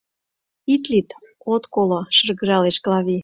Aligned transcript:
—Ит 0.73 0.83
лӱд, 0.91 1.09
от 1.53 1.63
коло,— 1.73 1.99
шыргыжалеш 2.17 2.77
Клави. 2.83 3.17